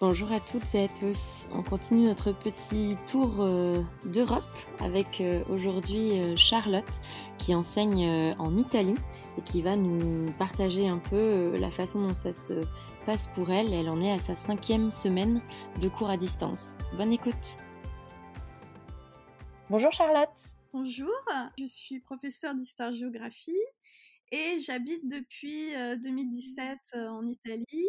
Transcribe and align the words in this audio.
Bonjour 0.00 0.32
à 0.32 0.40
toutes 0.40 0.74
et 0.74 0.84
à 0.84 0.88
tous. 0.88 1.48
On 1.52 1.62
continue 1.62 2.06
notre 2.06 2.32
petit 2.32 2.96
tour 3.06 3.40
euh, 3.40 3.82
d'Europe 4.06 4.42
avec 4.80 5.20
euh, 5.20 5.44
aujourd'hui 5.50 6.18
euh, 6.18 6.34
Charlotte 6.34 7.00
qui 7.36 7.54
enseigne 7.54 8.34
en 8.38 8.56
Italie 8.56 8.94
et 9.36 9.42
qui 9.42 9.60
va 9.60 9.76
nous 9.76 10.32
partager 10.38 10.88
un 10.88 10.96
peu 10.96 11.58
la 11.58 11.70
façon 11.70 12.08
dont 12.08 12.14
ça 12.14 12.32
se 12.32 12.62
passe 13.04 13.28
pour 13.28 13.50
elle. 13.50 13.74
Elle 13.74 13.90
en 13.90 14.00
est 14.00 14.12
à 14.12 14.18
sa 14.18 14.34
cinquième 14.34 14.90
semaine 14.90 15.42
de 15.80 15.88
cours 15.88 16.08
à 16.08 16.16
distance. 16.16 16.78
Bonne 16.96 17.12
écoute. 17.12 17.58
Bonjour 19.68 19.92
Charlotte. 19.92 20.56
Bonjour, 20.72 21.12
je 21.58 21.66
suis 21.66 22.00
professeure 22.00 22.54
d'histoire-géographie 22.54 23.60
et 24.32 24.58
j'habite 24.58 25.06
depuis 25.08 25.72
2017 26.02 26.78
en 26.94 27.26
Italie. 27.26 27.88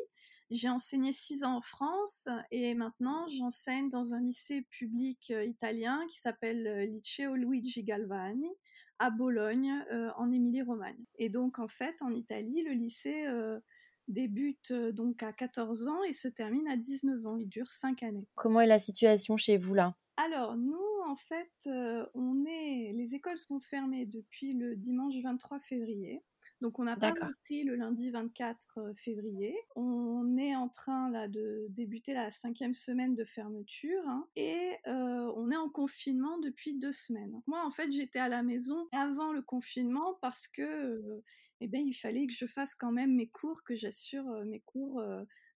J'ai 0.50 0.70
enseigné 0.70 1.12
six 1.12 1.44
ans 1.44 1.58
en 1.58 1.62
France 1.62 2.30
et 2.52 2.74
maintenant 2.74 3.28
j'enseigne 3.28 3.90
dans 3.90 4.14
un 4.14 4.22
lycée 4.22 4.62
public 4.70 5.34
italien 5.46 6.00
qui 6.10 6.20
s'appelle 6.20 6.90
Liceo 6.90 7.36
Luigi 7.36 7.84
Galvani 7.84 8.50
à 9.00 9.10
Bologne 9.10 9.74
en 10.16 10.32
Émilie-Romagne. 10.32 11.04
Et 11.18 11.30
donc 11.30 11.60
en 11.60 11.68
fait 11.68 12.02
en 12.02 12.12
Italie 12.14 12.64
le 12.64 12.72
lycée 12.72 13.26
débute 14.08 14.72
donc 14.72 15.22
à 15.22 15.34
14 15.34 15.90
ans 15.90 16.04
et 16.04 16.14
se 16.14 16.30
termine 16.30 16.68
à 16.70 16.78
19 16.78 17.26
ans. 17.26 17.38
Il 17.38 17.50
dure 17.50 17.70
cinq 17.70 18.04
années. 18.04 18.28
Comment 18.36 18.62
est 18.62 18.68
la 18.68 18.80
situation 18.80 19.36
chez 19.36 19.58
vous 19.58 19.74
là? 19.74 19.96
Alors, 20.18 20.58
nous, 20.58 20.76
en 21.06 21.16
fait, 21.16 21.70
on 22.14 22.46
est, 22.46 22.92
les 22.94 23.16
écoles 23.16 23.38
sont 23.38 23.60
fermées 23.60 24.06
depuis 24.06 24.54
le 24.54 24.76
dimanche 24.76 25.16
23 25.22 25.60
février. 25.60 26.24
Donc 26.62 26.80
on 26.80 26.86
n'a 26.86 26.96
pas 26.96 27.12
repris 27.12 27.64
le 27.64 27.76
lundi 27.76 28.10
24 28.10 28.80
euh, 28.80 28.94
février. 28.96 29.56
On 29.76 30.38
est 30.38 30.56
en 30.56 30.70
train 30.70 31.10
là 31.12 31.28
de 31.28 31.68
débuter 31.70 32.14
la 32.14 32.32
cinquième 32.32 32.74
semaine 32.74 33.14
de 33.14 33.24
fermeture 33.24 34.02
hein, 34.08 34.28
et 34.36 34.76
euh, 34.88 35.32
on 35.36 35.52
est 35.52 35.56
en 35.56 35.70
confinement 35.70 36.40
depuis 36.40 36.74
deux 36.74 36.92
semaines. 36.92 37.42
Moi 37.46 37.64
en 37.64 37.70
fait 37.70 37.92
j'étais 37.92 38.20
à 38.20 38.30
la 38.30 38.42
maison 38.42 38.88
avant 38.92 39.34
le 39.34 39.44
confinement 39.44 40.16
parce 40.22 40.48
que 40.48 40.64
euh, 40.64 41.24
eh 41.62 41.68
ben, 41.68 41.82
il 41.82 41.94
fallait 41.94 42.26
que 42.26 42.34
je 42.34 42.46
fasse 42.48 42.74
quand 42.74 42.92
même 42.92 43.16
mes 43.16 43.28
cours, 43.28 43.64
que 43.64 43.76
j'assure 43.76 44.26
mes 44.46 44.60
cours 44.62 45.04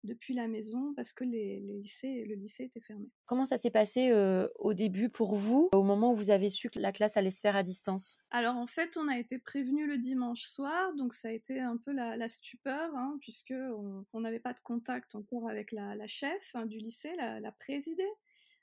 depuis 0.04 0.34
la 0.34 0.48
maison 0.48 0.94
parce 0.96 1.14
que 1.14 1.24
les, 1.24 1.60
lycées, 1.60 2.26
le 2.26 2.36
lycée 2.36 2.64
était 2.64 2.80
fermé. 2.80 3.10
Comment 3.26 3.46
ça 3.46 3.58
s'est 3.58 3.72
passé 3.72 4.14
au 4.60 4.74
début 4.74 5.10
pour 5.10 5.36
vous, 5.36 5.70
au 5.74 5.84
moment 5.84 6.12
où 6.12 6.16
vous 6.16 6.30
avez 6.30 6.50
su 6.50 6.70
que 6.70 6.80
la 6.80 6.92
classe 6.92 7.18
allait 7.18 7.30
se 7.30 7.42
faire 7.42 7.56
à 7.56 7.64
distance? 7.64 8.18
Alors 8.32 8.56
en 8.56 8.68
fait, 8.68 8.98
on 8.98 9.08
a 9.08 9.18
été 9.18 9.38
prévenu 9.38 9.88
le 9.88 9.98
dimanche 9.98 10.44
soir, 10.44 10.94
donc 10.96 11.14
ça 11.14 11.30
a 11.30 11.32
été 11.32 11.60
un 11.60 11.78
peu 11.78 11.92
la, 11.92 12.28
stupeur, 12.28 12.96
hein, 12.96 13.18
puisque 13.22 13.54
on 14.14 14.20
n'avait 14.20 14.40
pas 14.40 14.54
de 14.54 14.60
contact 14.60 15.16
encore 15.16 15.50
avec 15.50 15.72
la, 15.72 16.08
chef 16.08 16.52
hein, 16.56 16.66
du 16.66 16.78
lycée, 16.78 17.14
la, 17.18 17.40
la 17.40 17.52
présidée. 17.52 18.04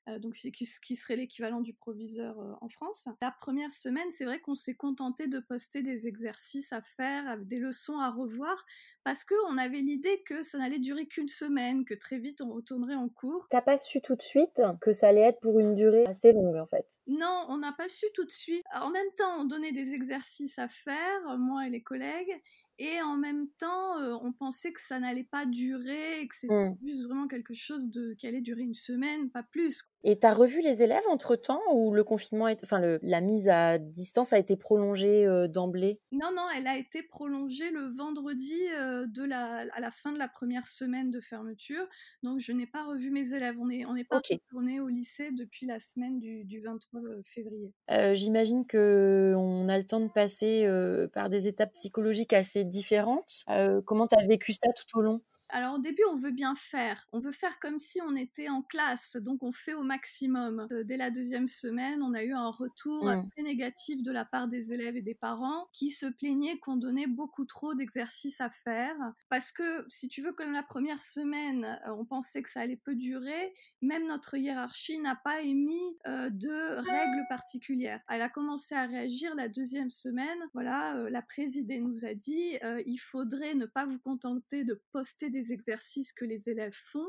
Euh, 0.08 0.18
donc 0.18 0.34
qui, 0.34 0.52
qui 0.52 0.96
serait 0.96 1.16
l'équivalent 1.16 1.60
du 1.60 1.74
proviseur 1.74 2.38
euh, 2.38 2.52
en 2.60 2.68
France. 2.68 3.08
La 3.20 3.30
première 3.30 3.72
semaine, 3.72 4.10
c'est 4.10 4.24
vrai 4.24 4.40
qu'on 4.40 4.54
s'est 4.54 4.74
contenté 4.74 5.26
de 5.26 5.38
poster 5.40 5.82
des 5.82 6.06
exercices 6.06 6.72
à 6.72 6.80
faire, 6.82 7.38
des 7.38 7.58
leçons 7.58 7.98
à 7.98 8.10
revoir, 8.10 8.64
parce 9.04 9.24
qu'on 9.24 9.58
avait 9.58 9.80
l'idée 9.80 10.22
que 10.22 10.40
ça 10.42 10.58
n'allait 10.58 10.78
durer 10.78 11.06
qu'une 11.06 11.28
semaine, 11.28 11.84
que 11.84 11.94
très 11.94 12.18
vite 12.18 12.40
on 12.40 12.52
retournerait 12.52 12.94
en 12.94 13.08
cours. 13.08 13.46
T'as 13.50 13.62
pas 13.62 13.78
su 13.78 14.00
tout 14.00 14.14
de 14.14 14.22
suite 14.22 14.60
que 14.80 14.92
ça 14.92 15.08
allait 15.08 15.22
être 15.22 15.40
pour 15.40 15.58
une 15.58 15.74
durée 15.74 16.04
assez 16.06 16.32
longue 16.32 16.56
en 16.56 16.66
fait 16.66 16.86
Non, 17.06 17.46
on 17.48 17.58
n'a 17.58 17.72
pas 17.72 17.88
su 17.88 18.06
tout 18.14 18.24
de 18.24 18.30
suite. 18.30 18.64
En 18.74 18.90
même 18.90 19.10
temps, 19.16 19.40
on 19.40 19.44
donnait 19.44 19.72
des 19.72 19.94
exercices 19.94 20.58
à 20.58 20.68
faire, 20.68 21.38
moi 21.38 21.66
et 21.66 21.70
les 21.70 21.82
collègues, 21.82 22.40
et 22.80 23.02
en 23.02 23.16
même 23.16 23.48
temps, 23.58 23.98
euh, 23.98 24.16
on 24.22 24.32
pensait 24.32 24.72
que 24.72 24.80
ça 24.80 25.00
n'allait 25.00 25.26
pas 25.28 25.46
durer, 25.46 26.28
que 26.28 26.34
c'était 26.36 26.54
mmh. 26.54 26.78
juste 26.84 27.02
vraiment 27.02 27.26
quelque 27.26 27.52
chose 27.52 27.90
de, 27.90 28.14
qui 28.14 28.28
allait 28.28 28.40
durer 28.40 28.62
une 28.62 28.74
semaine, 28.74 29.30
pas 29.30 29.42
plus. 29.42 29.82
Et 30.04 30.16
tu 30.16 30.24
as 30.24 30.32
revu 30.32 30.62
les 30.62 30.80
élèves 30.84 31.02
entre-temps 31.10 31.60
ou 31.72 31.92
le 31.92 32.04
confinement, 32.04 32.46
est... 32.46 32.62
enfin 32.62 32.78
le, 32.78 33.00
la 33.02 33.20
mise 33.20 33.48
à 33.48 33.78
distance 33.78 34.32
a 34.32 34.38
été 34.38 34.56
prolongée 34.56 35.26
euh, 35.26 35.48
d'emblée? 35.48 35.98
Non, 36.12 36.30
non, 36.32 36.46
elle 36.56 36.68
a 36.68 36.78
été 36.78 37.02
prolongée 37.02 37.70
le 37.72 37.88
vendredi 37.88 38.54
euh, 38.76 39.06
de 39.08 39.24
la, 39.24 39.66
à 39.72 39.80
la 39.80 39.90
fin 39.90 40.12
de 40.12 40.18
la 40.18 40.28
première 40.28 40.68
semaine 40.68 41.10
de 41.10 41.20
fermeture. 41.20 41.84
Donc 42.22 42.38
je 42.38 42.52
n'ai 42.52 42.68
pas 42.68 42.84
revu 42.84 43.10
mes 43.10 43.34
élèves. 43.34 43.56
On 43.58 43.66
n'est 43.66 43.84
on 43.86 43.96
est 43.96 44.04
pas 44.04 44.18
retourné 44.18 44.78
au 44.78 44.86
lycée 44.86 45.32
depuis 45.32 45.66
la 45.66 45.80
semaine 45.80 46.20
du, 46.20 46.44
du 46.44 46.60
23 46.60 47.00
février. 47.24 47.72
J'imagine 48.12 48.64
qu'on 48.68 49.68
a 49.68 49.76
le 49.76 49.84
temps 49.84 50.00
de 50.00 50.10
passer 50.10 50.68
par 51.12 51.28
des 51.28 51.48
étapes 51.48 51.72
psychologiques 51.72 52.32
assez 52.32 52.64
différentes. 52.68 53.44
Euh, 53.50 53.80
comment 53.84 54.06
tu 54.06 54.16
vécu 54.26 54.52
ça 54.52 54.68
tout 54.72 54.98
au 54.98 55.02
long? 55.02 55.20
Alors 55.50 55.76
au 55.76 55.78
début, 55.78 56.02
on 56.10 56.16
veut 56.16 56.30
bien 56.30 56.54
faire. 56.54 57.06
On 57.12 57.20
veut 57.20 57.32
faire 57.32 57.58
comme 57.58 57.78
si 57.78 58.00
on 58.02 58.14
était 58.16 58.48
en 58.48 58.62
classe, 58.62 59.16
donc 59.16 59.42
on 59.42 59.52
fait 59.52 59.74
au 59.74 59.82
maximum. 59.82 60.66
Euh, 60.72 60.84
dès 60.84 60.96
la 60.96 61.10
deuxième 61.10 61.46
semaine, 61.46 62.02
on 62.02 62.14
a 62.14 62.22
eu 62.22 62.32
un 62.32 62.50
retour 62.50 63.06
mmh. 63.06 63.28
très 63.30 63.42
négatif 63.42 64.02
de 64.02 64.12
la 64.12 64.24
part 64.24 64.48
des 64.48 64.72
élèves 64.72 64.96
et 64.96 65.02
des 65.02 65.14
parents 65.14 65.68
qui 65.72 65.90
se 65.90 66.06
plaignaient 66.06 66.58
qu'on 66.58 66.76
donnait 66.76 67.06
beaucoup 67.06 67.44
trop 67.44 67.74
d'exercices 67.74 68.40
à 68.40 68.50
faire. 68.50 68.96
Parce 69.30 69.52
que 69.52 69.84
si 69.88 70.08
tu 70.08 70.22
veux, 70.22 70.32
comme 70.32 70.52
la 70.52 70.62
première 70.62 71.02
semaine, 71.02 71.78
euh, 71.86 71.94
on 71.94 72.04
pensait 72.04 72.42
que 72.42 72.50
ça 72.50 72.60
allait 72.60 72.76
peu 72.76 72.94
durer, 72.94 73.52
même 73.80 74.06
notre 74.06 74.36
hiérarchie 74.36 74.98
n'a 74.98 75.16
pas 75.16 75.40
émis 75.40 75.96
euh, 76.06 76.30
de 76.30 76.76
règles 76.76 77.26
particulières. 77.28 78.00
Elle 78.08 78.22
a 78.22 78.28
commencé 78.28 78.74
à 78.74 78.86
réagir 78.86 79.34
la 79.34 79.48
deuxième 79.48 79.90
semaine. 79.90 80.38
Voilà, 80.52 81.08
la 81.10 81.22
présidée 81.22 81.80
nous 81.80 82.04
a 82.04 82.14
dit, 82.14 82.58
il 82.86 82.98
faudrait 82.98 83.54
ne 83.54 83.66
pas 83.66 83.86
vous 83.86 83.98
contenter 83.98 84.64
de 84.64 84.80
poster 84.92 85.30
des 85.30 85.37
exercices 85.52 86.12
que 86.12 86.24
les 86.24 86.48
élèves 86.48 86.76
font, 86.76 87.06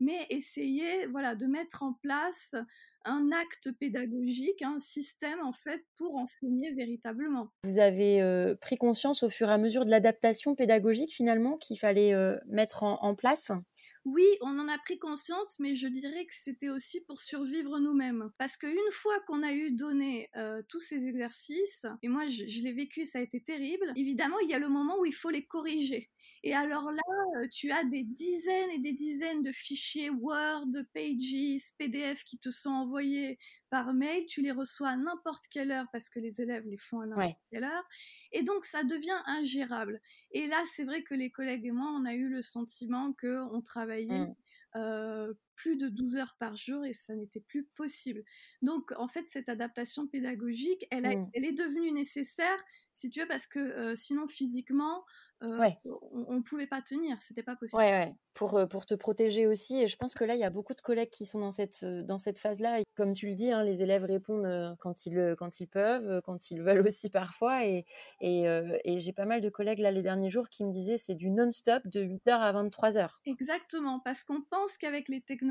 mais 0.00 0.26
essayer 0.30 1.06
voilà, 1.06 1.34
de 1.34 1.46
mettre 1.46 1.82
en 1.82 1.94
place 1.94 2.54
un 3.04 3.30
acte 3.32 3.70
pédagogique, 3.78 4.62
un 4.62 4.78
système 4.78 5.40
en 5.40 5.52
fait 5.52 5.82
pour 5.96 6.16
enseigner 6.16 6.72
véritablement. 6.74 7.48
Vous 7.64 7.78
avez 7.78 8.20
euh, 8.20 8.54
pris 8.56 8.76
conscience 8.76 9.22
au 9.22 9.30
fur 9.30 9.48
et 9.48 9.52
à 9.52 9.58
mesure 9.58 9.84
de 9.84 9.90
l'adaptation 9.90 10.54
pédagogique 10.54 11.14
finalement 11.14 11.56
qu'il 11.56 11.78
fallait 11.78 12.14
euh, 12.14 12.36
mettre 12.46 12.82
en 12.82 13.14
place? 13.14 13.52
Oui, 14.06 14.24
on 14.40 14.56
en 14.60 14.68
a 14.68 14.78
pris 14.78 15.00
conscience, 15.00 15.58
mais 15.58 15.74
je 15.74 15.88
dirais 15.88 16.24
que 16.26 16.32
c'était 16.32 16.68
aussi 16.68 17.00
pour 17.00 17.18
survivre 17.18 17.80
nous-mêmes. 17.80 18.30
Parce 18.38 18.56
qu'une 18.56 18.92
fois 18.92 19.18
qu'on 19.26 19.42
a 19.42 19.52
eu 19.52 19.72
donné 19.72 20.30
euh, 20.36 20.62
tous 20.68 20.78
ces 20.78 21.08
exercices, 21.08 21.86
et 22.04 22.08
moi 22.08 22.28
je, 22.28 22.44
l'ai 22.62 22.72
vécu, 22.72 23.04
ça 23.04 23.18
a 23.18 23.22
été 23.22 23.40
terrible, 23.40 23.92
évidemment 23.96 24.38
il 24.38 24.48
y 24.48 24.54
a 24.54 24.60
le 24.60 24.68
moment 24.68 24.96
où 25.00 25.06
il 25.06 25.12
faut 25.12 25.30
les 25.30 25.44
corriger. 25.44 26.08
Et 26.44 26.54
alors 26.54 26.92
là, 26.92 27.02
euh, 27.38 27.48
tu 27.50 27.72
as 27.72 27.82
des 27.82 28.04
dizaines 28.04 28.70
et 28.70 28.78
des 28.78 28.92
dizaines 28.92 29.42
de 29.42 29.50
fichiers 29.50 30.10
Word, 30.10 30.70
Pages, 30.94 31.72
PDF 31.76 32.22
qui 32.22 32.38
te 32.38 32.50
sont 32.50 32.70
envoyés 32.70 33.38
par 33.70 33.92
mail, 33.92 34.24
tu 34.26 34.40
les 34.40 34.52
reçois 34.52 34.90
à 34.90 34.96
n'importe 34.96 35.46
quelle 35.50 35.72
heure 35.72 35.86
parce 35.90 36.08
que 36.10 36.20
les 36.20 36.40
élèves 36.40 36.64
les 36.66 36.78
font 36.78 37.00
à 37.00 37.06
n'importe 37.06 37.42
quelle 37.50 37.64
heure. 37.64 37.88
Et 38.30 38.44
donc 38.44 38.66
ça 38.66 38.84
devient 38.84 39.20
ingérable. 39.26 40.00
Et 40.30 40.46
là, 40.46 40.62
c'est 40.66 40.84
vrai 40.84 41.02
que 41.02 41.14
les 41.14 41.32
collègues 41.32 41.66
et 41.66 41.72
moi, 41.72 41.90
on 41.90 42.04
a 42.04 42.14
eu 42.14 42.28
le 42.28 42.42
sentiment 42.42 43.12
qu'on 43.20 43.60
travaillait 43.62 43.95
Euh, 44.76 45.34
plus 45.56 45.76
de 45.76 45.88
12 45.88 46.16
heures 46.16 46.36
par 46.38 46.56
jour 46.56 46.84
et 46.84 46.92
ça 46.92 47.14
n'était 47.14 47.40
plus 47.40 47.64
possible. 47.74 48.22
Donc 48.62 48.92
en 48.96 49.08
fait 49.08 49.24
cette 49.28 49.48
adaptation 49.48 50.06
pédagogique, 50.06 50.86
elle, 50.90 51.04
mmh. 51.04 51.30
elle 51.34 51.44
est 51.44 51.52
devenue 51.52 51.92
nécessaire, 51.92 52.58
si 52.92 53.10
tu 53.10 53.20
veux, 53.20 53.28
parce 53.28 53.46
que 53.46 53.58
euh, 53.58 53.94
sinon 53.94 54.26
physiquement, 54.26 55.04
euh, 55.42 55.68
on 56.12 56.34
ne 56.34 56.40
pouvait 56.40 56.66
pas 56.66 56.80
tenir, 56.80 57.20
c'était 57.20 57.42
pas 57.42 57.56
possible. 57.56 57.78
Ouais, 57.82 57.90
ouais. 57.90 58.14
Pour, 58.32 58.56
euh, 58.56 58.66
pour 58.66 58.86
te 58.86 58.94
protéger 58.94 59.46
aussi. 59.46 59.82
Et 59.82 59.86
je 59.86 59.96
pense 59.96 60.14
que 60.14 60.24
là, 60.24 60.34
il 60.34 60.40
y 60.40 60.44
a 60.44 60.50
beaucoup 60.50 60.72
de 60.72 60.80
collègues 60.80 61.10
qui 61.10 61.26
sont 61.26 61.40
dans 61.40 61.50
cette, 61.50 61.84
dans 61.84 62.16
cette 62.16 62.38
phase-là. 62.38 62.80
Comme 62.94 63.12
tu 63.12 63.26
le 63.28 63.34
dis, 63.34 63.50
hein, 63.50 63.62
les 63.62 63.82
élèves 63.82 64.04
répondent 64.04 64.76
quand 64.78 65.04
ils, 65.04 65.34
quand 65.38 65.60
ils 65.60 65.66
peuvent, 65.66 66.22
quand 66.22 66.50
ils 66.50 66.62
veulent 66.62 66.86
aussi 66.86 67.10
parfois. 67.10 67.66
Et, 67.66 67.84
et, 68.20 68.44
et 68.84 69.00
j'ai 69.00 69.12
pas 69.12 69.26
mal 69.26 69.42
de 69.42 69.50
collègues 69.50 69.80
là 69.80 69.90
les 69.90 70.02
derniers 70.02 70.30
jours 70.30 70.48
qui 70.48 70.64
me 70.64 70.72
disaient 70.72 70.96
c'est 70.96 71.14
du 71.14 71.30
non-stop 71.30 71.86
de 71.86 72.02
8h 72.02 72.30
à 72.30 72.52
23h. 72.52 73.10
Exactement, 73.26 74.00
parce 74.00 74.24
qu'on 74.24 74.42
pense 74.42 74.78
qu'avec 74.78 75.08
les 75.08 75.20
technologies 75.20 75.45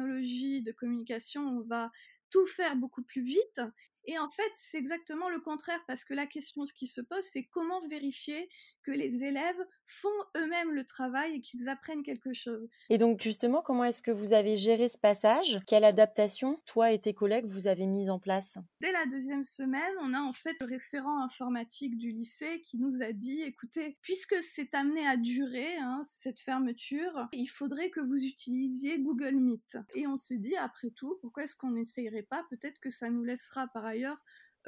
de 0.62 0.72
communication, 0.72 1.42
on 1.42 1.62
va 1.62 1.92
tout 2.30 2.46
faire 2.46 2.76
beaucoup 2.76 3.04
plus 3.04 3.24
vite. 3.24 3.62
Et 4.08 4.18
en 4.20 4.30
fait, 4.30 4.52
c'est 4.56 4.78
exactement 4.78 5.30
le 5.30 5.40
contraire, 5.40 5.84
parce 5.88 6.06
que 6.06 6.14
la 6.14 6.26
question 6.26 6.66
ce 6.66 6.74
qui 6.74 6.88
se 6.88 7.02
pose, 7.02 7.24
c'est 7.24 7.44
comment 7.44 7.80
vérifier 7.88 8.50
que 8.84 8.92
les 8.92 9.24
élèves 9.24 9.60
font 9.86 10.10
eux-mêmes 10.38 10.72
le 10.72 10.84
travail 10.84 11.36
et 11.36 11.42
qu'ils 11.42 11.70
apprennent 11.70 12.04
quelque 12.04 12.34
chose. 12.34 12.68
Et 12.90 12.98
donc 12.98 13.22
justement, 13.22 13.62
comment 13.62 13.84
est-ce 13.84 14.02
que 14.02 14.12
vous 14.12 14.34
avez 14.34 14.56
géré 14.56 14.90
ce 14.90 14.98
passage? 14.98 15.60
Quelle 15.68 15.84
adaptation, 15.84 16.62
toi 16.66 16.92
et 16.92 17.00
tes 17.00 17.14
collègues, 17.14 17.46
vous 17.46 17.68
avez 17.68 17.86
mise 17.86 18.10
en 18.10 18.20
place? 18.20 18.58
Dès 18.82 18.92
la 18.92 19.06
deuxième 19.06 19.44
semaine, 19.44 19.94
on 20.02 20.14
a 20.14 20.20
en 20.20 20.34
fait 20.34 20.56
le 20.60 20.66
référent 20.68 21.24
informatique 21.24 21.98
du 21.98 22.12
lycée 22.12 22.62
qui 22.62 22.78
nous 22.78 23.02
a 23.02 23.12
dit, 23.12 23.42
écoutez, 23.42 23.98
puisque 24.02 24.36
c'est 24.42 24.74
amené 24.76 25.06
à 25.08 25.18
durer, 25.18 25.78
hein, 25.78 26.02
cette 26.04 26.40
fermeture, 26.40 27.28
il 27.32 27.48
faudrait 27.48 27.90
que 27.90 28.02
vous 28.02 28.24
utilisiez 28.24 29.00
Google 29.00 29.36
Meet. 29.36 29.78
Et 29.96 30.08
on 30.08 30.18
s'est 30.18 30.38
dit, 30.38 30.56
après 30.56 30.90
tout, 30.90 31.18
pourquoi 31.22 31.44
est-ce 31.44 31.56
qu'on 31.56 31.72
n'essayerait 31.72 32.24
pas? 32.24 32.46
Peut-être 32.50 32.80
que 32.80 32.90
ça 32.90 33.10
nous 33.10 33.24
laissera 33.24 33.68
par 33.68 33.86
ailleurs 33.86 33.95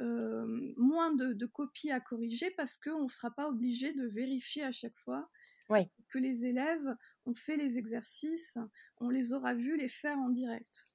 euh, 0.00 0.72
moins 0.76 1.12
de, 1.14 1.46
copies 1.46 1.90
à 1.90 2.00
corriger 2.00 2.50
parce 2.52 2.76
qu'on 2.76 3.04
ne 3.04 3.08
sera 3.08 3.30
pas 3.30 3.48
obligé 3.48 3.92
de 3.92 4.06
vérifier 4.06 4.62
à 4.62 4.70
chaque 4.70 4.96
fois 4.96 5.28
que 6.08 6.18
les 6.18 6.46
élèves 6.46 6.96
on 7.26 7.34
fait 7.34 7.56
les 7.56 7.76
exercices, 7.76 8.58
on 8.98 9.10
les 9.10 9.32
aura 9.32 9.54
vus 9.54 9.76
les 9.76 9.88
faire 9.88 10.16
en 10.18 10.30
direct. 10.30 10.86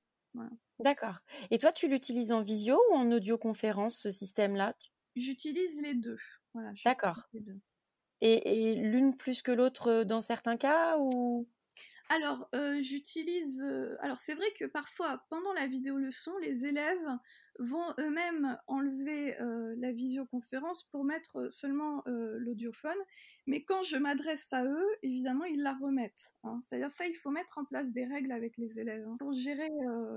D'accord. 0.80 1.20
Et 1.52 1.60
toi, 1.60 1.72
tu 1.72 1.88
l'utilises 1.88 2.32
en 2.32 2.42
visio 2.42 2.80
ou 2.92 2.96
en 2.96 3.12
audioconférence, 3.12 3.98
ce 3.98 4.10
système-là? 4.10 4.76
J'utilise 5.16 5.82
les 5.82 5.94
deux. 5.94 6.18
D'accord. 6.86 7.30
Et, 8.22 8.72
et 8.72 8.76
l'une 8.76 9.16
plus 9.16 9.42
que 9.42 9.52
l'autre 9.52 10.04
dans 10.04 10.22
certains 10.22 10.58
cas 10.58 10.98
ou? 10.98 11.48
Alors, 12.10 12.50
j'utilise. 12.82 13.64
alors, 14.00 14.18
c'est 14.18 14.36
vrai 14.36 14.46
que 14.58 14.66
parfois, 14.66 15.26
pendant 15.30 15.54
la 15.54 15.68
vidéo 15.68 15.98
leçon, 15.98 16.32
les 16.42 16.66
élèves 16.66 17.08
vont 17.60 17.94
eux-mêmes 18.00 18.58
enlever 18.68 19.38
la 19.78 19.92
visioconférence 19.92 20.84
pour 20.86 21.04
mettre 21.04 21.52
seulement 21.52 22.04
l'audiophone. 22.06 22.98
Mais 23.48 23.64
quand 23.64 23.82
je 23.84 23.98
m'adresse 23.98 24.52
à 24.54 24.66
eux, 24.66 24.88
évidemment, 25.02 25.46
ils 25.46 25.62
la 25.62 25.74
remettent. 25.74 26.36
Hein. 26.44 26.60
C'est-à-dire, 26.64 26.92
ça, 26.92 27.08
il 27.08 27.16
faut 27.16 27.32
mettre 27.32 27.58
en 27.58 27.66
place 27.66 27.90
des 27.92 28.06
règles 28.06 28.32
avec 28.32 28.58
les 28.58 28.80
élèves. 28.80 29.06
Hein. 29.08 29.16
Pour 29.20 29.34
gérer 29.34 29.70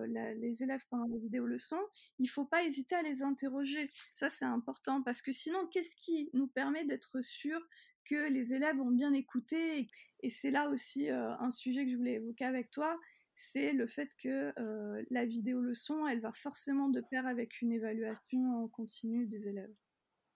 les 0.08 0.62
élèves 0.62 0.84
pendant 0.90 1.06
la 1.06 1.18
vidéo 1.18 1.46
leçon, 1.46 1.78
il 2.18 2.24
ne 2.24 2.28
faut 2.28 2.44
pas 2.44 2.64
hésiter 2.64 2.94
à 2.94 3.02
les 3.02 3.22
interroger. 3.22 3.88
Ça, 4.14 4.28
c'est 4.28 4.44
important 4.44 5.02
parce 5.02 5.22
que 5.22 5.32
sinon, 5.32 5.66
qu'est-ce 5.68 5.96
qui 5.96 6.30
nous 6.32 6.46
permet 6.46 6.84
d'être 6.84 7.22
sûr 7.22 7.60
que 8.08 8.30
les 8.30 8.54
élèves 8.54 8.80
ont 8.80 8.90
bien 8.90 9.12
écouté. 9.12 9.88
Et, 10.22 10.30
c'est 10.30 10.50
là 10.50 10.68
aussi 10.70 11.10
euh, 11.10 11.36
un 11.38 11.50
sujet 11.50 11.84
que 11.84 11.90
je 11.90 11.96
voulais 11.96 12.14
évoquer 12.14 12.44
avec 12.44 12.70
toi, 12.70 12.98
c'est 13.34 13.72
le 13.72 13.86
fait 13.86 14.08
que 14.18 14.52
euh, 14.58 15.04
la 15.10 15.26
vidéo 15.26 15.60
leçon, 15.60 16.06
elle 16.06 16.20
va 16.20 16.32
forcément 16.32 16.88
de 16.88 17.00
pair 17.00 17.26
avec 17.26 17.60
une 17.60 17.70
évaluation 17.70 18.64
en 18.64 18.68
continu 18.68 19.26
des 19.26 19.46
élèves. 19.46 19.74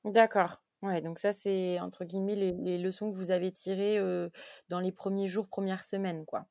D'accord. 0.05 0.63
Ouais, 0.83 1.01
donc 1.01 1.19
ça, 1.19 1.33
c'est 1.33 1.81
entre 1.81 2.05
guillemets 2.05 2.35
les, 2.35 2.79
leçons 2.79 3.11
que 3.11 3.17
vous 3.17 3.31
avez 3.31 3.53
tirées 3.53 3.99
euh, 3.99 4.29
dans 4.69 4.81
les 4.81 4.93
premiers 4.93 5.29
jours, 5.29 5.49
premières 5.49 5.85
semaines, 5.85 6.25
quoi. 6.25 6.47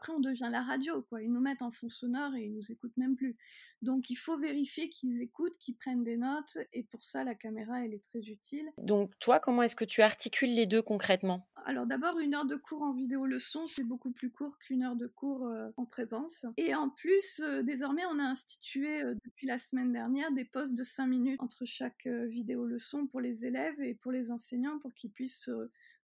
Après, 0.00 0.14
on 0.14 0.20
devient 0.20 0.48
la 0.50 0.62
radio, 0.62 1.02
quoi. 1.02 1.20
Ils 1.22 1.30
nous 1.30 1.42
mettent 1.42 1.60
en 1.60 1.70
fond 1.70 1.90
sonore 1.90 2.34
et 2.34 2.46
ils 2.46 2.54
nous 2.54 2.72
écoutent 2.72 2.96
même 2.96 3.16
plus. 3.16 3.36
Donc, 3.82 4.08
il 4.08 4.14
faut 4.14 4.38
vérifier 4.38 4.88
qu'ils 4.88 5.20
écoutent, 5.20 5.58
qu'ils 5.58 5.76
prennent 5.76 6.04
des 6.04 6.16
notes. 6.16 6.56
Et 6.72 6.84
pour 6.84 7.04
ça, 7.04 7.22
la 7.22 7.34
caméra, 7.34 7.84
elle 7.84 7.92
est 7.92 8.02
très 8.02 8.30
utile. 8.30 8.72
Donc, 8.78 9.10
toi, 9.18 9.40
comment 9.40 9.62
est-ce 9.62 9.76
que 9.76 9.84
tu 9.84 10.00
articules 10.00 10.54
les 10.54 10.64
deux 10.64 10.80
concrètement? 10.80 11.46
Alors 11.66 11.86
d'abord, 11.86 12.18
une 12.18 12.34
heure 12.34 12.46
de 12.46 12.56
cours 12.56 12.82
en 12.82 12.92
vidéo 12.92 13.26
leçon, 13.26 13.66
c'est 13.66 13.84
beaucoup 13.84 14.10
plus 14.10 14.30
court 14.30 14.58
qu'une 14.58 14.82
heure 14.82 14.96
de 14.96 15.06
cours 15.06 15.46
euh, 15.46 15.68
en 15.76 15.84
présence. 15.84 16.46
Et 16.56 16.74
en 16.74 16.88
plus, 16.88 17.40
euh, 17.40 17.62
désormais, 17.62 18.04
on 18.06 18.18
a 18.18 18.24
institué 18.24 19.02
euh, 19.02 19.14
depuis 19.24 19.46
la 19.46 19.58
semaine 19.58 19.92
dernière 19.92 20.32
des 20.32 20.44
postes 20.44 20.74
de 20.74 20.82
5 20.82 21.06
minutes 21.06 21.40
entre 21.40 21.64
chaque 21.64 22.06
vidéo 22.06 22.64
leçon 22.64 23.06
pour 23.06 23.20
les 23.20 23.46
élèves 23.46 23.80
et 23.80 23.94
pour 23.94 24.12
les 24.12 24.30
enseignants 24.30 24.78
pour 24.78 24.94
qu'ils 24.94 25.10
puissent 25.10 25.50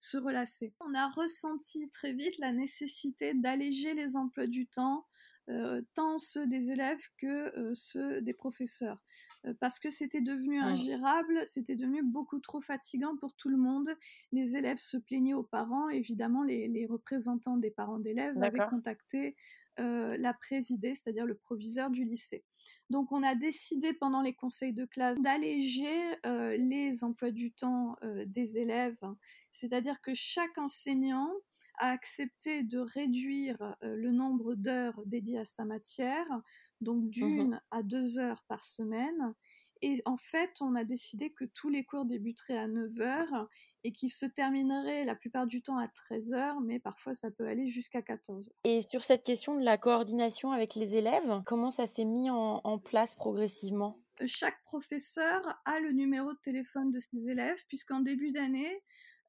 se 0.05 0.17
relasser. 0.17 0.73
On 0.79 0.93
a 0.93 1.07
ressenti 1.07 1.89
très 1.89 2.13
vite 2.13 2.37
la 2.37 2.51
nécessité 2.51 3.33
d'alléger 3.33 3.93
les 3.93 4.15
emplois 4.15 4.47
du 4.47 4.67
temps, 4.67 5.05
euh, 5.49 5.81
tant 5.93 6.17
ceux 6.17 6.47
des 6.47 6.71
élèves 6.71 7.07
que 7.17 7.57
euh, 7.57 7.71
ceux 7.73 8.21
des 8.21 8.33
professeurs. 8.33 8.99
Euh, 9.45 9.53
parce 9.59 9.79
que 9.79 9.91
c'était 9.91 10.21
devenu 10.21 10.59
ingérable, 10.59 11.43
c'était 11.45 11.75
devenu 11.75 12.03
beaucoup 12.03 12.39
trop 12.39 12.61
fatigant 12.61 13.15
pour 13.17 13.33
tout 13.33 13.49
le 13.49 13.57
monde. 13.57 13.89
Les 14.31 14.55
élèves 14.55 14.77
se 14.77 14.97
plaignaient 14.97 15.35
aux 15.35 15.43
parents, 15.43 15.89
évidemment, 15.89 16.43
les, 16.43 16.87
représentants 16.87 17.57
des 17.57 17.71
parents 17.71 17.99
d'élèves 17.99 18.41
avaient 18.41 18.65
contacté 18.69 19.35
la 19.77 20.33
présidée, 20.33 20.95
c'est-à-dire 20.95 21.25
le 21.25 21.35
proviseur 21.35 21.89
du 21.89 22.03
lycée. 22.03 22.43
Donc 22.89 23.11
on 23.11 23.23
a 23.23 23.35
décidé 23.35 23.93
pendant 23.93 24.21
les 24.21 24.33
conseils 24.33 24.73
de 24.73 24.85
classe 24.85 25.19
d'alléger 25.19 26.15
les 26.95 27.03
emplois 27.03 27.31
du 27.31 27.51
temps 27.51 27.97
des 28.25 28.57
élèves, 28.57 28.97
c'est-à-dire 29.51 30.01
que 30.01 30.13
chaque 30.13 30.57
enseignant 30.57 31.29
a 31.77 31.89
accepté 31.89 32.63
de 32.63 32.79
réduire 32.79 33.75
le 33.81 34.11
nombre 34.11 34.55
d'heures 34.55 35.01
dédiées 35.05 35.39
à 35.39 35.45
sa 35.45 35.65
matière, 35.65 36.25
donc 36.79 37.03
mmh 37.03 37.09
d'une 37.09 37.61
à 37.71 37.83
deux 37.83 38.17
heures 38.17 38.43
par 38.47 38.63
semaine. 38.63 39.33
Et 39.81 40.01
en 40.05 40.15
fait, 40.15 40.51
on 40.61 40.73
a 40.73 40.85
décidé 40.85 41.31
que 41.31 41.43
tous 41.43 41.69
les 41.69 41.83
cours 41.83 42.05
débuteraient 42.05 42.57
à 42.57 42.67
9 42.67 43.01
heures 43.01 43.49
et 43.83 43.91
qu'ils 43.91 44.09
se 44.09 44.25
termineraient 44.25 45.03
la 45.03 45.15
plupart 45.15 45.47
du 45.47 45.61
temps 45.61 45.77
à 45.77 45.89
13 45.89 46.33
heures, 46.33 46.61
mais 46.61 46.79
parfois 46.79 47.13
ça 47.13 47.29
peut 47.29 47.45
aller 47.45 47.67
jusqu'à 47.67 48.01
14 48.01 48.47
heures. 48.47 48.55
Et 48.63 48.79
sur 48.81 49.03
cette 49.03 49.23
question 49.23 49.59
de 49.59 49.63
la 49.65 49.77
coordination 49.77 50.51
avec 50.53 50.75
les 50.75 50.95
élèves, 50.95 51.41
comment 51.45 51.71
ça 51.71 51.87
s'est 51.87 52.05
mis 52.05 52.29
en 52.29 52.79
place 52.79 53.15
progressivement? 53.15 53.99
Chaque 54.25 54.61
professeur 54.63 55.61
a 55.65 55.79
le 55.79 55.91
numéro 55.91 56.33
de 56.33 56.39
téléphone 56.39 56.91
de 56.91 56.99
ses 56.99 57.29
élèves, 57.29 57.63
puisqu'en 57.67 57.99
début 57.99 58.31
d'année, 58.31 58.83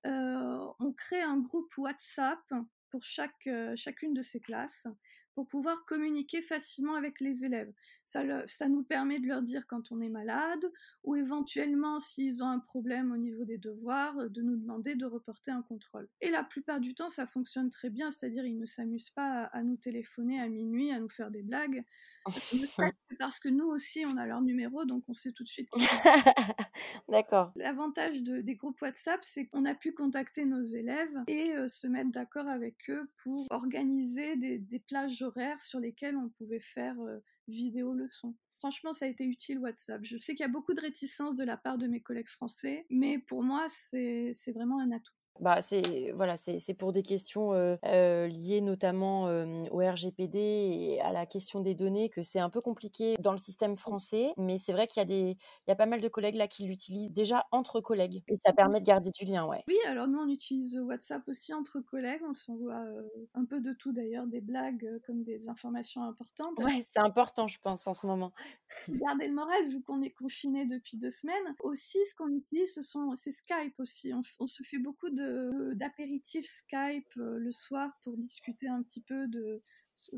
euh, 0.07 0.67
on 0.79 0.93
crée 0.93 1.23
un 1.23 1.39
groupe 1.39 1.77
WhatsApp 1.79 2.39
pour 2.91 3.03
euh, 3.47 3.77
chacune 3.77 4.15
de 4.15 4.23
ces 4.23 4.41
classes 4.41 4.87
pour 5.37 5.47
pouvoir 5.47 5.85
communiquer 5.85 6.41
facilement 6.41 6.95
avec 6.95 7.21
les 7.21 7.45
élèves. 7.45 7.71
Ça, 8.07 8.23
ça, 8.47 8.69
nous 8.71 8.83
permet 8.83 9.21
de 9.21 9.27
leur 9.27 9.43
dire 9.43 9.67
quand 9.67 9.93
on 9.93 10.01
est 10.01 10.09
malade 10.09 10.65
ou 11.05 11.15
éventuellement 11.15 11.99
s'ils 11.99 12.43
ont 12.43 12.49
un 12.49 12.59
problème 12.59 13.13
au 13.13 13.19
niveau 13.19 13.45
des 13.45 13.59
devoirs, 13.59 14.31
de 14.31 14.41
nous 14.41 14.57
demander 14.57 14.95
de 14.95 15.05
reporter 15.05 15.51
un 15.51 15.61
contrôle. 15.61 16.09
Et 16.23 16.31
la 16.31 16.43
plupart 16.43 16.81
du 16.81 16.95
temps, 16.95 17.11
ça 17.11 17.27
fonctionne 17.27 17.69
très 17.69 17.91
bien, 17.91 18.11
c'est-à-dire 18.11 18.47
ils 18.47 18.59
ne 18.59 18.65
s'amusent 18.65 19.11
pas 19.11 19.43
à, 19.53 19.63
nous 19.63 19.77
téléphoner 19.77 20.41
à 20.41 20.49
minuit, 20.49 20.91
à 20.91 21.01
nous 21.01 21.11
faire 21.11 21.31
des 21.31 21.43
blagues. 21.43 21.85
parce 23.19 23.39
que 23.39 23.51
nous 23.51 23.67
aussi, 23.67 24.07
on 24.07 24.17
a 24.17 24.25
leur 24.25 24.41
numéro, 24.41 24.87
donc 24.87 25.05
on 25.07 25.13
sait 25.13 25.33
tout 25.33 25.45
de 25.45 25.51
suite. 25.51 25.69
D'accord. 27.11 27.53
L'avantage 27.57 28.23
des 28.23 28.55
groupes 28.55 28.81
WhatsApp, 28.81 29.21
c'est 29.23 29.45
qu'on 29.49 29.67
a 29.67 29.75
pu 29.75 29.93
contacter 29.93 30.47
nos 30.47 30.63
élèves 30.63 31.15
et 31.27 31.53
euh, 31.53 31.69
se 31.69 31.87
mettre 31.87 32.11
d'accord 32.11 32.49
avec 32.49 32.89
eux 32.89 33.11
pour 33.23 33.47
organiser 33.51 34.37
des, 34.37 34.59
des 34.59 34.79
plages 34.79 35.26
sur 35.59 35.81
lesquels 35.81 36.17
on 36.17 36.29
pouvait 36.31 36.61
faire 36.61 36.97
vidéo 37.49 37.95
leçon. 37.95 38.35
Franchement, 38.55 38.93
ça 38.93 39.07
a 39.07 39.09
été 39.09 39.25
utile 39.25 39.59
WhatsApp. 39.59 40.01
Je 40.03 40.17
sais 40.17 40.35
qu'il 40.35 40.45
y 40.45 40.49
a 40.49 40.53
beaucoup 40.53 40.75
de 40.75 40.81
réticence 40.81 41.35
de 41.35 41.45
la 41.45 41.57
part 41.57 41.79
de 41.79 41.87
mes 41.87 42.01
collègues 42.01 42.29
français, 42.29 42.87
mais 42.91 43.19
pour 43.19 43.43
moi, 43.43 43.67
c'est 43.69 44.53
vraiment 44.55 44.81
un 44.81 44.91
atout. 44.93 45.16
Bah, 45.41 45.61
c'est 45.61 46.13
voilà, 46.15 46.37
c'est 46.37 46.75
pour 46.75 46.93
des 46.93 47.03
questions 47.03 47.53
liées 47.83 48.61
notamment 48.61 49.25
au 49.71 49.79
RGPD 49.79 50.39
et 50.39 51.01
à 51.01 51.13
la 51.13 51.27
question 51.27 51.61
des 51.61 51.75
données 51.75 52.09
que 52.09 52.23
c'est 52.23 52.41
un 52.41 52.51
peu 52.51 52.61
compliqué 52.61 53.17
dans 53.21 53.33
le 53.33 53.39
système 53.39 53.77
français. 53.77 54.33
Mais 54.39 54.59
c'est 54.59 54.73
vrai 54.73 54.87
qu'il 54.87 55.01
y 55.01 55.03
a 55.03 55.07
des, 55.07 55.37
il 55.67 55.69
y 55.69 55.73
a 55.73 55.77
pas 55.77 55.87
mal 55.87 56.01
de 56.01 56.09
collègues 56.09 56.37
là 56.37 56.49
qui 56.49 56.65
l'utilisent 56.65 57.13
déjà 57.13 57.47
entre 57.53 57.81
collègues 57.81 58.23
et 58.29 58.37
ça 58.45 58.53
permet 58.53 58.81
de 58.81 58.87
garder 58.87 59.11
du 59.11 59.25
lien, 59.25 59.47
ouais. 59.47 59.65
Oui, 59.69 59.77
alors 59.87 60.09
nous 60.09 60.19
on 60.19 60.29
utilise 60.29 60.79
WhatsApp 60.79 61.27
aussi 61.29 61.53
entre 61.55 61.81
collègues. 61.81 62.23
On 62.29 62.35
s'envoie 62.35 62.85
un 63.35 63.45
peu 63.45 63.61
de 63.61 63.73
tout 63.73 63.93
d'ailleurs, 63.93 64.27
des 64.27 64.41
blagues 64.41 65.01
comme 65.07 65.23
des 65.23 65.49
informations 65.49 66.03
importantes. 66.03 66.59
Ouais, 66.59 66.85
c'est 66.89 67.01
important, 67.01 67.49
je 67.49 67.59
pense, 67.61 67.87
en 67.87 67.93
ce 67.93 68.07
moment. 68.07 68.33
Garder 68.89 69.29
le 69.29 69.35
moral 69.35 69.67
vu 69.69 69.83
qu'on 69.83 70.03
est 70.03 70.11
confiné 70.11 70.67
depuis 70.67 70.97
deux 70.97 71.11
semaines. 71.11 71.55
Aussi, 71.61 71.99
ce 72.05 72.15
qu'on 72.15 72.29
utilise, 72.29 72.75
ce 72.75 72.83
sont 72.83 73.15
c'est 73.15 73.31
Skype 73.31 73.79
aussi. 73.79 74.13
on 74.15 74.47
se 74.47 74.63
fait 74.63 74.79
beaucoup 74.79 75.11
de 75.11 75.26
d'apéritifs 75.75 76.47
Skype 76.47 77.17
euh, 77.17 77.39
le 77.39 77.53
soir 77.53 77.91
pour 78.03 78.17
discuter 78.17 78.69
un 78.69 78.83
petit 78.83 79.01
peu 79.01 79.27
de 79.29 79.63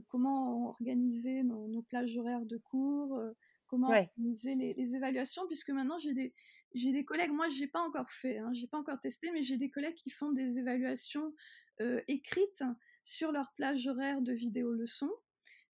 comment 0.08 0.68
organiser 0.68 1.42
nos, 1.42 1.82
plages 1.82 2.16
horaires 2.16 2.46
de 2.46 2.56
cours, 2.56 3.16
euh, 3.16 3.32
comment 3.66 3.88
organiser 3.88 4.54
les, 4.54 4.96
évaluations, 4.96 5.46
puisque 5.46 5.70
maintenant 5.70 5.98
j'ai 5.98 6.14
des, 6.14 6.34
j'ai 6.74 6.92
des 6.92 7.04
collègues, 7.04 7.30
moi 7.30 7.48
j'ai 7.48 7.66
pas 7.66 7.80
encore 7.80 8.10
fait, 8.10 8.38
hein, 8.38 8.50
j'ai 8.52 8.66
pas 8.66 8.78
encore 8.78 9.00
testé, 9.00 9.30
mais 9.30 9.42
j'ai 9.42 9.56
des 9.56 9.70
collègues 9.70 9.94
qui 9.94 10.10
font 10.10 10.32
des 10.32 10.58
évaluations 10.58 11.32
euh, 11.80 12.00
écrites 12.08 12.64
sur 13.02 13.30
leur 13.30 13.52
plage 13.54 13.86
horaire 13.86 14.20
de 14.20 14.32
vidéo 14.32 14.72
leçon. 14.72 15.10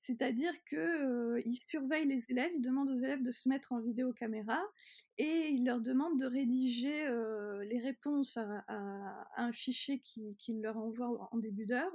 C'est-à-dire 0.04 0.52
qu'ils 0.64 1.56
surveillent 1.66 2.06
les 2.06 2.30
élèves, 2.30 2.50
ils 2.54 2.60
demandent 2.60 2.90
aux 2.90 2.94
élèves 2.94 3.22
de 3.22 3.30
se 3.30 3.48
mettre 3.48 3.72
en 3.72 3.80
vidéo 3.80 4.12
caméra 4.12 4.62
et 5.16 5.48
ils 5.48 5.64
leur 5.64 5.80
demandent 5.80 6.20
de 6.20 6.26
rédiger 6.26 7.08
les 7.64 7.78
réponses 7.78 8.36
à, 8.36 9.24
un 9.36 9.52
fichier 9.52 9.98
qu'ils 10.00 10.60
leur 10.60 10.76
envoient 10.76 11.28
en 11.32 11.38
début 11.38 11.64
d'heure 11.64 11.92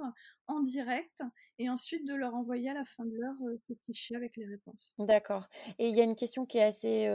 en 0.48 0.60
direct 0.60 1.22
et 1.58 1.70
ensuite 1.70 2.04
de 2.04 2.14
leur 2.14 2.34
envoyer 2.34 2.70
à 2.70 2.74
la 2.74 2.84
fin 2.84 3.04
de 3.04 3.14
l'heure 3.14 3.36
ce 3.68 3.74
fichier 3.86 4.16
avec 4.16 4.36
les 4.36 4.46
réponses. 4.46 4.92
D'accord. 4.98 5.46
Et 5.78 5.88
il 5.88 5.94
y 5.94 6.00
a 6.00 6.04
une 6.04 6.16
question 6.16 6.46
qui 6.46 6.58
est 6.58 6.64
assez, 6.64 7.06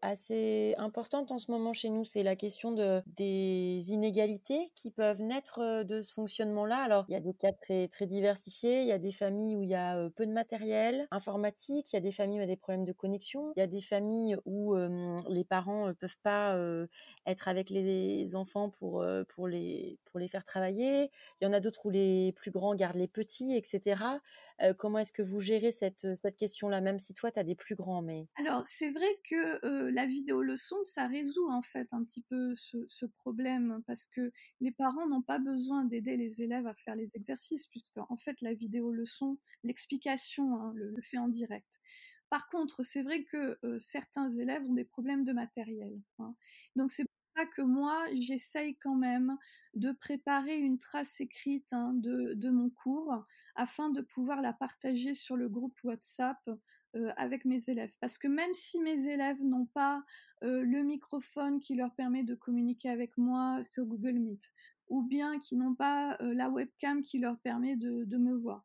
assez 0.00 0.74
importante 0.78 1.30
en 1.30 1.38
ce 1.38 1.50
moment 1.50 1.74
chez 1.74 1.90
nous, 1.90 2.04
c'est 2.04 2.22
la 2.22 2.36
question 2.36 2.72
de, 2.72 3.02
des 3.06 3.90
inégalités 3.90 4.72
qui 4.76 4.90
peuvent 4.90 5.20
naître 5.20 5.82
de 5.82 6.00
ce 6.00 6.14
fonctionnement-là. 6.14 6.78
Alors, 6.78 7.04
il 7.08 7.12
y 7.12 7.16
a 7.16 7.20
des 7.20 7.34
cas 7.34 7.52
très, 7.52 7.88
très 7.88 8.06
diversifiés, 8.06 8.80
il 8.80 8.86
y 8.86 8.92
a 8.92 8.98
des 8.98 9.12
familles 9.12 9.56
où 9.56 9.62
il 9.62 9.68
y 9.68 9.74
a 9.74 10.08
peu 10.10 10.24
de 10.24 10.32
matériel 10.38 11.08
informatique, 11.10 11.92
il 11.92 11.96
y 11.96 11.98
a 11.98 12.00
des 12.00 12.12
familles 12.12 12.38
où 12.38 12.42
il 12.42 12.46
y 12.46 12.50
a 12.50 12.54
des 12.54 12.56
problèmes 12.56 12.84
de 12.84 12.92
connexion, 12.92 13.52
il 13.56 13.60
y 13.60 13.62
a 13.62 13.66
des 13.66 13.80
familles 13.80 14.36
où 14.44 14.76
les 15.28 15.44
parents 15.44 15.88
ne 15.88 15.92
peuvent 15.92 16.18
pas 16.22 16.56
être 17.26 17.48
avec 17.48 17.70
les 17.70 18.36
enfants 18.36 18.70
pour, 18.70 19.04
pour, 19.28 19.48
les, 19.48 19.98
pour 20.04 20.20
les 20.20 20.28
faire 20.28 20.44
travailler, 20.44 21.10
il 21.40 21.44
y 21.44 21.46
en 21.46 21.52
a 21.52 21.60
d'autres 21.60 21.86
où 21.86 21.90
les 21.90 22.32
plus 22.32 22.50
grands 22.50 22.74
gardent 22.74 22.96
les 22.96 23.08
petits, 23.08 23.56
etc. 23.56 23.96
comment 24.76 24.98
est-ce 24.98 25.12
que 25.12 25.22
vous 25.22 25.40
gérez 25.40 25.72
cette, 25.72 26.06
cette 26.16 26.36
question-là, 26.36 26.80
même 26.80 26.98
si 26.98 27.14
toi, 27.14 27.30
tu 27.30 27.38
as 27.38 27.44
des 27.44 27.54
plus 27.54 27.74
grands 27.74 28.02
mais... 28.02 28.26
Alors, 28.36 28.62
c'est 28.66 28.90
vrai 28.90 29.08
que 29.28 29.90
la 29.90 30.06
vidéo 30.06 30.42
leçon, 30.42 30.76
ça 30.82 31.06
résout 31.06 31.48
en 31.50 31.62
fait 31.62 31.88
un 31.92 32.04
petit 32.04 32.22
peu 32.22 32.54
ce, 32.56 33.06
problème 33.06 33.82
parce 33.86 34.06
que 34.06 34.32
les 34.60 34.70
parents 34.70 35.08
n'ont 35.08 35.22
pas 35.22 35.38
besoin 35.38 35.84
d'aider 35.84 36.16
les 36.16 36.42
élèves 36.42 36.66
à 36.66 36.74
faire 36.74 36.94
les 36.94 37.16
exercices, 37.16 37.66
puisque 37.66 37.96
en 37.96 38.16
fait, 38.16 38.40
la 38.40 38.54
vidéo 38.54 38.92
leçon, 38.92 39.38
l'explication, 39.64 40.60
hein, 40.60 40.72
le, 40.74 40.94
fait 41.02 41.18
en 41.18 41.28
direct. 41.28 41.78
Par 42.30 42.48
contre, 42.48 42.82
c'est 42.82 43.02
vrai 43.02 43.24
que 43.24 43.58
certains 43.78 44.28
élèves 44.28 44.62
ont 44.64 44.74
des 44.74 44.84
problèmes 44.84 45.24
de 45.24 45.32
matériel. 45.32 45.98
Hein. 46.18 46.34
Donc 46.76 46.90
c'est 46.90 47.07
que 47.46 47.62
moi, 47.62 48.04
j'essaye 48.12 48.76
quand 48.76 48.94
même 48.94 49.36
de 49.74 49.92
préparer 49.92 50.56
une 50.56 50.78
trace 50.78 51.20
écrite 51.20 51.72
hein, 51.72 51.92
de, 51.94 52.50
mon 52.50 52.70
cours 52.70 53.24
afin 53.54 53.90
de 53.90 54.00
pouvoir 54.00 54.40
la 54.42 54.52
partager 54.52 55.14
sur 55.14 55.36
le 55.36 55.48
groupe 55.48 55.78
WhatsApp 55.84 56.38
avec 57.16 57.44
mes 57.44 57.68
élèves. 57.68 57.92
Parce 58.00 58.18
que 58.18 58.26
même 58.26 58.54
si 58.54 58.80
mes 58.80 59.08
élèves 59.08 59.42
n'ont 59.42 59.66
pas 59.66 60.02
le 60.42 60.82
microphone 60.82 61.60
qui 61.60 61.74
leur 61.74 61.94
permet 61.94 62.24
de 62.24 62.34
communiquer 62.34 62.88
avec 62.88 63.16
moi 63.18 63.60
sur 63.74 63.84
Google 63.84 64.18
Meet, 64.18 64.52
ou 64.88 65.02
bien 65.02 65.38
qui 65.38 65.56
n'ont 65.56 65.74
pas 65.74 66.16
la 66.20 66.48
webcam 66.48 67.02
qui 67.02 67.18
leur 67.18 67.38
permet 67.40 67.76
de 67.76 68.16
me 68.16 68.34
voir, 68.34 68.64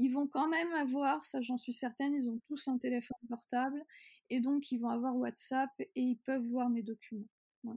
ils 0.00 0.08
vont 0.08 0.26
quand 0.26 0.48
même 0.48 0.72
avoir, 0.72 1.22
ça 1.22 1.42
j'en 1.42 1.58
suis 1.58 1.74
certaine, 1.74 2.14
ils 2.14 2.30
ont 2.30 2.40
tous 2.46 2.68
un 2.68 2.78
téléphone 2.78 3.18
portable 3.28 3.84
et 4.30 4.40
donc 4.40 4.72
ils 4.72 4.78
vont 4.78 4.88
avoir 4.88 5.14
WhatsApp 5.14 5.70
et 5.78 5.90
ils 5.94 6.16
peuvent 6.16 6.46
voir 6.46 6.70
mes 6.70 6.82
documents. 6.82 7.28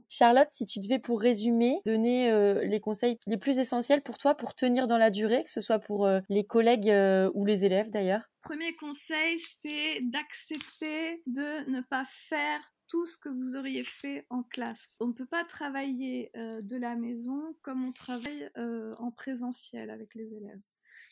Charlotte, 0.08 0.48
si 0.50 0.66
tu 0.66 0.80
devais 0.80 0.98
pour 0.98 1.20
résumer 1.20 1.80
donner 1.84 2.30
euh, 2.30 2.64
les 2.64 2.80
conseils 2.80 3.18
les 3.26 3.36
plus 3.36 3.58
essentiels 3.58 4.02
pour 4.02 4.18
toi 4.18 4.34
pour 4.34 4.54
tenir 4.54 4.86
dans 4.86 4.98
la 4.98 5.10
durée, 5.10 5.44
que 5.44 5.50
ce 5.50 5.60
soit 5.60 5.78
pour 5.78 6.06
euh, 6.06 6.20
les 6.28 6.44
collègues 6.44 6.90
euh, 6.90 7.30
ou 7.34 7.44
les 7.44 7.64
élèves 7.64 7.90
d'ailleurs? 7.90 8.22
Premier 8.42 8.74
conseil, 8.74 9.38
c'est 9.62 10.00
d'accepter 10.02 11.22
de 11.26 11.70
ne 11.70 11.80
pas 11.80 12.04
faire 12.04 12.60
tout 12.88 13.06
ce 13.06 13.16
que 13.16 13.28
vous 13.30 13.56
auriez 13.56 13.84
fait 13.84 14.26
en 14.28 14.42
classe. 14.42 14.96
On 15.00 15.08
ne 15.08 15.12
peut 15.12 15.26
pas 15.26 15.44
travailler 15.44 16.30
de 16.34 16.76
la 16.76 16.94
maison 16.94 17.40
comme 17.62 17.82
on 17.86 17.92
travaille 17.92 18.50
en 18.98 19.10
présentiel 19.10 19.88
avec 19.88 20.14
les 20.14 20.34
élèves. 20.34 20.60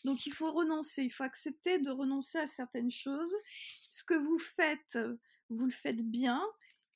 Donc 0.04 0.26
il 0.26 0.32
faut 0.32 0.52
renoncer, 0.52 1.04
il 1.04 1.10
faut 1.10 1.24
accepter 1.24 1.78
de 1.78 1.90
renoncer 1.90 2.38
à 2.38 2.46
certaines 2.46 2.90
choses. 2.90 3.34
Ce 3.90 4.04
que 4.04 4.14
vous 4.14 4.38
faites, 4.38 4.98
vous 5.48 5.64
le 5.64 5.72
faites 5.72 6.04
bien. 6.04 6.42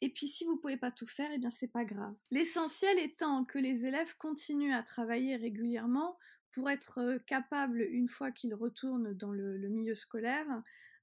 Et 0.03 0.11
puis 0.11 0.29
si 0.29 0.45
vous 0.45 0.55
ne 0.55 0.59
pouvez 0.59 0.77
pas 0.77 0.91
tout 0.91 1.07
faire, 1.07 1.31
eh 1.33 1.39
bien 1.39 1.51
c'est 1.51 1.71
pas 1.71 1.85
grave. 1.85 2.15
L'essentiel 2.31 2.99
étant 2.99 3.45
que 3.45 3.59
les 3.59 3.87
élèves 3.87 4.17
continuent 4.17 4.75
à 4.75 4.83
travailler 4.83 5.37
régulièrement 5.37 6.19
pour 6.53 6.71
être 6.71 7.19
capables, 7.27 7.83
une 7.83 8.09
fois 8.09 8.31
qu'ils 8.31 8.55
retournent 8.55 9.13
dans 9.13 9.31
le, 9.31 9.69
milieu 9.69 9.95
scolaire, 9.95 10.47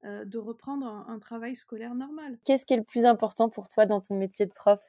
de 0.04 0.38
reprendre 0.40 0.88
un 0.88 1.20
travail 1.20 1.56
scolaire 1.56 1.94
normal. 1.94 2.40
Qu'est-ce 2.44 2.66
qui 2.66 2.74
est 2.74 2.78
le 2.78 2.84
plus 2.84 3.06
important 3.06 3.50
pour 3.50 3.70
toi 3.70 3.86
dans 3.86 4.02
ton 4.02 4.18
métier 4.18 4.48
de 4.48 4.52
prof? 4.52 4.82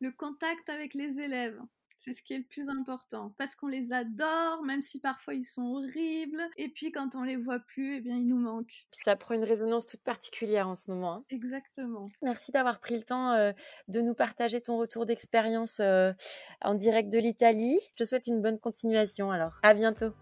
Le 0.00 0.10
contact 0.10 0.70
avec 0.70 0.94
les 0.94 1.20
élèves. 1.20 1.60
C'est 2.02 2.14
ce 2.14 2.22
qui 2.22 2.32
est 2.32 2.38
le 2.38 2.44
plus 2.44 2.70
important. 2.70 3.34
Parce 3.36 3.54
qu'on 3.54 3.66
les 3.66 3.92
adore, 3.92 4.62
même 4.64 4.80
si 4.80 5.00
parfois 5.00 5.34
ils 5.34 5.44
sont 5.44 5.74
horribles. 5.74 6.40
Et 6.56 6.70
puis 6.70 6.92
quand 6.92 7.14
on 7.14 7.24
les 7.24 7.36
voit 7.36 7.58
plus, 7.58 7.96
eh 7.96 8.00
bien 8.00 8.16
ils 8.16 8.26
nous 8.26 8.38
manquent. 8.38 8.86
Ça 8.90 9.16
prend 9.16 9.34
une 9.34 9.44
résonance 9.44 9.86
toute 9.86 10.00
particulière 10.00 10.66
en 10.66 10.74
ce 10.74 10.90
moment. 10.90 11.16
Hein. 11.16 11.24
Exactement. 11.28 12.08
Merci 12.22 12.52
d'avoir 12.52 12.80
pris 12.80 12.96
le 12.96 13.02
temps 13.02 13.32
euh, 13.32 13.52
de 13.88 14.00
nous 14.00 14.14
partager 14.14 14.62
ton 14.62 14.78
retour 14.78 15.04
d'expérience 15.04 15.78
euh, 15.80 16.14
en 16.62 16.74
direct 16.74 17.12
de 17.12 17.18
l'Italie. 17.18 17.78
Je 17.90 18.04
te 18.04 18.08
souhaite 18.08 18.26
une 18.28 18.40
bonne 18.40 18.58
continuation 18.58 19.30
alors. 19.30 19.52
À 19.62 19.74
bientôt. 19.74 20.14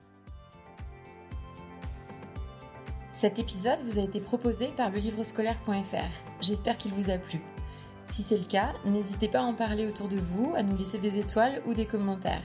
Cet 3.13 3.39
épisode 3.39 3.79
vous 3.85 4.01
a 4.01 4.03
été 4.03 4.21
proposé 4.21 4.69
par 4.77 4.91
le 4.91 4.99
livrescolaire.fr. 4.99 6.41
J'espère 6.41 6.77
qu'il 6.77 6.93
vous 6.93 7.11
a 7.11 7.19
plu. 7.19 7.41
Si 8.09 8.23
c'est 8.23 8.38
le 8.38 8.45
cas, 8.45 8.73
n'hésitez 8.87 9.29
pas 9.29 9.41
à 9.41 9.45
en 9.45 9.55
parler 9.55 9.87
autour 9.87 10.09
de 10.09 10.17
vous, 10.17 10.55
à 10.57 10.62
nous 10.62 10.79
laisser 10.79 10.97
des 10.99 11.19
étoiles 11.19 11.61
ou 11.67 11.75
des 11.75 11.85
commentaires. 11.85 12.41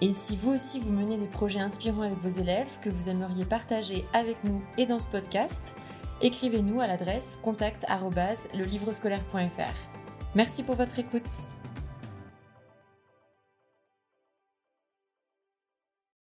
Et 0.00 0.12
si 0.12 0.36
vous 0.36 0.50
aussi 0.50 0.80
vous 0.80 0.90
menez 0.92 1.16
des 1.16 1.28
projets 1.28 1.60
inspirants 1.60 2.02
avec 2.02 2.18
vos 2.18 2.40
élèves 2.40 2.80
que 2.82 2.90
vous 2.90 3.08
aimeriez 3.08 3.44
partager 3.44 4.04
avec 4.12 4.42
nous 4.42 4.60
et 4.76 4.84
dans 4.84 4.98
ce 4.98 5.06
podcast, 5.08 5.76
écrivez-nous 6.20 6.80
à 6.80 6.88
l'adresse 6.88 7.38
contact@lelivrescolaire.fr. 7.42 9.74
Merci 10.34 10.64
pour 10.64 10.74
votre 10.74 10.98
écoute. 10.98 11.46